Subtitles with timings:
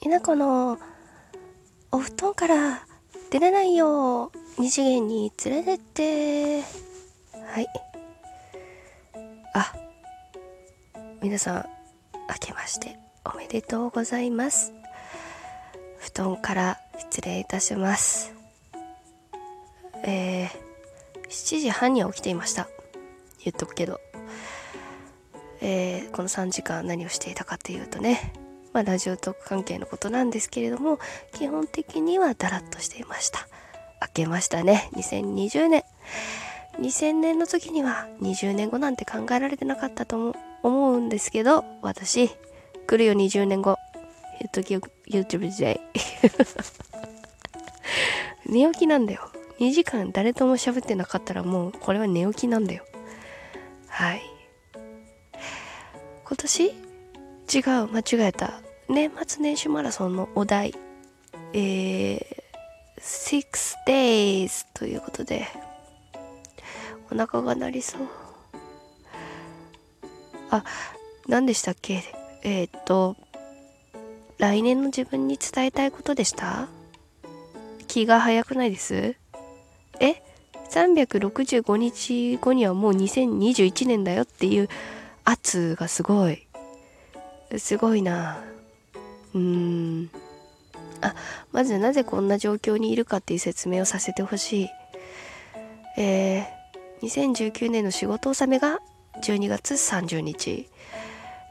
[0.00, 0.78] 稲子の
[1.90, 2.86] お布団から
[3.30, 6.60] 出れないよ二次元に連れてって。
[6.60, 7.66] はい。
[9.54, 9.74] あ。
[11.20, 11.66] 皆さん
[12.28, 14.72] 明けましておめでとうございます。
[15.98, 18.32] 布団から失礼いたします。
[20.04, 20.48] えー、
[21.28, 22.68] 7時半には起きていました。
[23.44, 24.00] 言っとくけど。
[25.60, 28.32] えー、この3時間何をしていたかというとね。
[28.72, 30.98] まあ、ラジオトーク関係のことなんですけれども
[31.32, 33.48] 基本的にはダラッとしていました。
[34.00, 34.90] 明けましたね。
[34.94, 35.84] 2020年
[36.78, 42.30] 2000年の時には20年後なんて考えられてなかったと思うんですけど私
[42.86, 43.76] 来るよ20年後
[45.10, 45.80] YouTube 時代。
[48.46, 49.30] 寝起きなんだよ。
[49.58, 52.84] 2時間誰とも喋ってなかったらもうこれは寝起きなんだよ。
[53.88, 54.22] はい。
[56.24, 56.87] 今年
[57.52, 58.60] 違う間違えた。
[58.88, 60.74] 年末年始マラソンのお題。
[61.54, 62.20] えー、
[62.98, 63.42] 6
[63.86, 65.46] days ということで
[67.10, 68.02] お腹が鳴りそう。
[70.50, 70.62] あ
[71.26, 72.02] 何でしたっけ？
[72.42, 73.16] えー、っと
[74.38, 76.68] 来年の自分に伝えたいことでした？
[77.86, 79.16] 気が早くないです？
[80.00, 80.22] え
[80.70, 84.68] ？365日後にはもう2021年だよっていう
[85.24, 86.47] 圧がすごい。
[87.56, 88.38] すごいな。
[89.34, 90.10] うーん。
[91.00, 91.14] あ
[91.52, 94.68] まずなぜこんな状況にいるかっていう説明をさせてほしい。
[95.96, 96.46] えー、
[97.02, 98.80] 2019年の仕事納めが
[99.22, 100.68] 12月30日、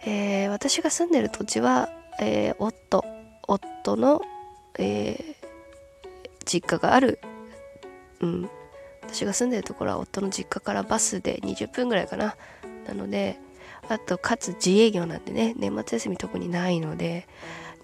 [0.05, 1.89] えー、私が住んでる土地は、
[2.19, 3.03] えー、夫
[3.47, 4.21] 夫の、
[4.79, 7.19] えー、実家がある、
[8.21, 8.49] うん、
[9.01, 12.35] 私が住んでるところは夫の実家からバスで20分ぐらいかな。
[12.87, 13.37] なので
[13.89, 17.27] あとかつ自営業なんでね年末休み特にないので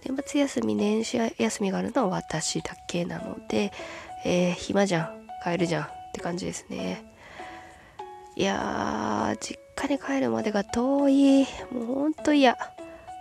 [0.05, 3.71] 年末休み年始休みがあるのは私だけなので、
[4.25, 7.05] えー、暇じゃん帰るじゃんって感じですね。
[8.35, 11.47] いやー実家に帰るまでが遠い。
[11.71, 12.57] もうほんと嫌。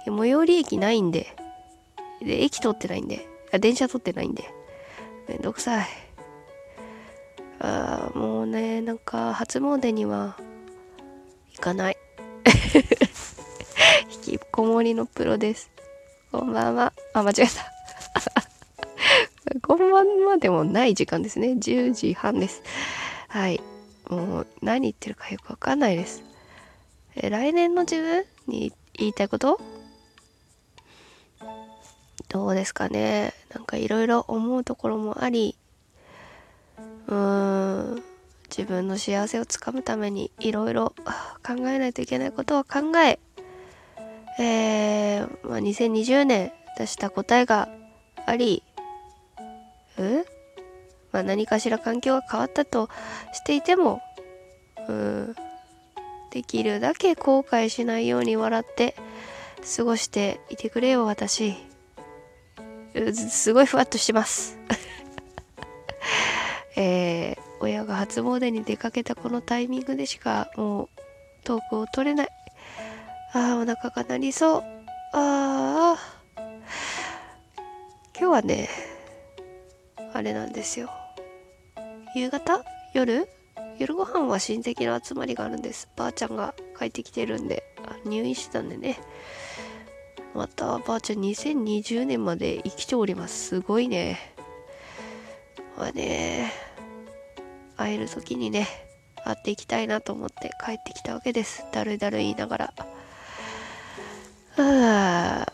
[0.06, 1.34] 最寄り駅ないんで。
[2.20, 3.26] で駅通ってないんで。
[3.52, 4.44] あ電車通ってないんで。
[5.28, 5.86] めんどくさい。
[7.60, 10.36] あーもうねなんか初詣には
[11.52, 11.96] 行かない。
[14.52, 15.70] こもりのプロです。
[16.30, 16.92] こんばんは。
[17.14, 17.72] あ間違えた。
[19.66, 21.52] こんばんはでもない時間ですね。
[21.52, 22.62] 10時半です。
[23.28, 23.62] はい。
[24.10, 26.22] もう何言ってるかよくわかんないです。
[27.16, 29.58] え来年の自分に言いたいこと？
[32.28, 33.32] どうですかね。
[33.54, 35.56] なんかいろいろ思うところもあり。
[37.06, 37.14] うー
[37.98, 38.02] ん。
[38.50, 40.94] 自分の幸せをつかむためにいろいろ
[41.42, 43.18] 考えないといけないことは考え。
[44.38, 47.68] えー、まあ、2020年出した答えが
[48.26, 48.62] あり
[49.98, 50.02] う？
[50.02, 50.24] ん
[51.12, 52.88] まあ、何かしら環境が変わったと
[53.32, 54.00] していても
[54.88, 55.36] うん
[56.30, 58.94] できるだけ後悔しないように笑って
[59.76, 61.54] 過ごしていてくれよ私。
[63.12, 64.58] すごいふわっとしてます。
[66.76, 70.88] えー、親が初詣に出かけたこのタイミングでしかもう
[71.44, 72.28] トークを取れない。
[73.34, 74.62] ああお腹が鳴りそう。
[75.14, 75.98] ああ
[78.18, 78.68] 今日はね
[80.12, 80.90] あれなんですよ。
[82.14, 82.62] 夕方？
[82.92, 83.26] 夜？
[83.78, 85.88] 夜ご飯は親戚の集まりがあるんです。
[85.96, 87.64] ばあちゃんが帰ってきてるんで。
[87.86, 89.00] あ入院してたんでね。
[90.34, 93.48] またばあちゃん2020年まで生きております。
[93.48, 94.18] すごいね。
[95.78, 96.52] まあね
[97.78, 98.68] 会える時にね
[99.24, 101.64] 会っていきたいなと思って帰ってきたわけです。
[101.72, 102.74] だるだる言いながら。
[104.56, 105.52] は あ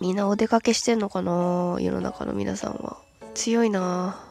[0.00, 2.98] みんなお出かけしてんのかな世の中の皆さんは。
[3.34, 4.22] 強いな。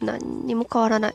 [0.00, 1.14] 何にも変わらない。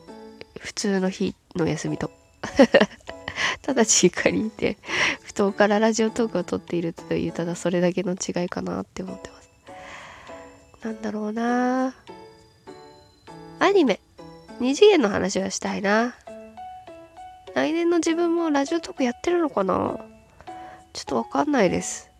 [0.58, 2.10] 普通の日の休みと。
[3.62, 4.76] ただ実家にいて
[5.22, 9.50] 布団からラジオトークを撮っているというただそれだけの違いかなって思ってます。
[10.82, 11.94] なんだろうな。
[13.60, 14.00] アニメ。
[14.58, 16.16] 二次元の話はしたいな。
[17.54, 20.11] 来年の自分もラジオトークやってるのかな。
[21.02, 22.10] ちょっとわかんないです。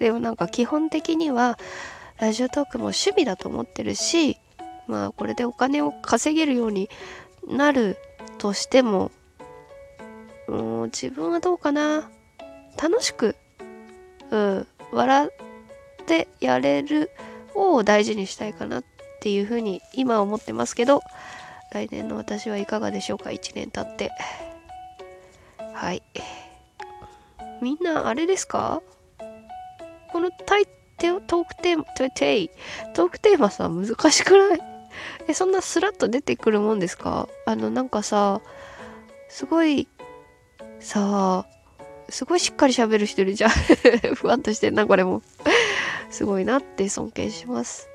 [0.00, 1.56] でもなんか基本的には
[2.18, 4.36] ラジオトークも趣味だと思ってるし
[4.88, 6.90] まあこれでお金を稼げるように
[7.46, 7.96] なる
[8.38, 9.12] としても
[10.48, 12.10] もう自分はどうかな。
[12.82, 13.36] 楽しく
[14.32, 17.12] うん笑ってやれる
[17.54, 18.84] を大事にしたいかなっ
[19.20, 21.00] ていうふうに今思ってますけど
[21.72, 24.10] 来年の私はいかがでしょうか？1年経って。
[25.72, 26.02] はい。
[27.60, 28.82] みんなあれですか？
[30.12, 34.60] このタイトークテーマ、トークテーマさ、難しくない？
[35.26, 37.28] え、そんなスラッと出てくるもんですか？
[37.46, 38.40] あの、なんかさ、
[39.28, 39.88] すごい、
[40.78, 41.46] さあ、
[42.08, 43.50] すごいしっかり喋る人いるじゃん。
[44.14, 45.22] ふわっとしてんな、これも。
[46.10, 47.88] すごいなって尊敬します。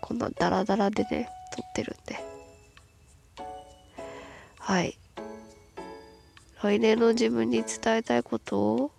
[0.00, 2.18] こんなダラダラでね、撮ってるんで。
[4.58, 4.98] はい。
[6.62, 8.92] 来年の自分に伝えたいこと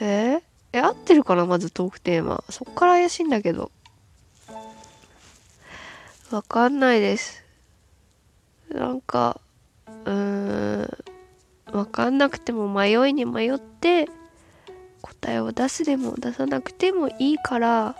[0.00, 0.36] え？
[0.36, 0.42] ー、
[0.72, 1.44] え、合ってるかな？
[1.44, 2.44] まずトークテーマ。
[2.48, 3.72] そっから怪しいんだけど。
[6.30, 7.44] わかんないです。
[8.68, 9.40] なんか、
[10.04, 10.98] うーん、
[11.72, 14.08] わかんなくても迷いに迷って、
[15.02, 17.96] 答えを出すでも出さなくてもいいから、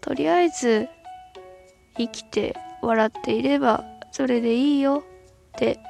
[0.00, 0.88] とりあえず、
[1.96, 5.02] 生きて笑っていれば、それでいいよ
[5.56, 5.80] って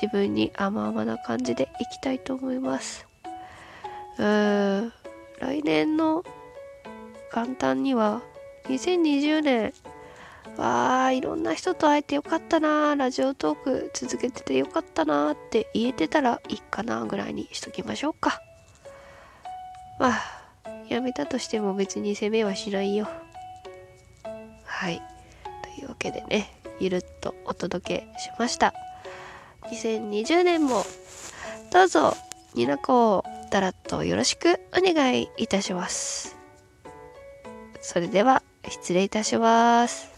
[0.00, 3.08] 自分に甘々な感じでいきたいと思います。
[4.16, 4.92] うーん、
[5.40, 6.24] 来年の
[7.34, 8.22] 元旦には
[8.68, 9.72] 2020年。
[10.56, 18.40] わあいろんな人と会えてよかったなラジオトーク続けててよかったなって言えてたらいいかなぐらいにしときましょうか。
[19.98, 20.20] まあ
[20.88, 23.08] やめたとしても別に責めはしないよ。
[24.64, 25.02] はい。
[25.76, 28.72] というわけでねゆるっとお届けしました。
[29.70, 30.84] 2020年も
[31.72, 32.16] どうぞ
[32.54, 36.36] ニナコをだらっとよろしくお願いいたします。
[37.80, 40.17] それでは失礼いたします。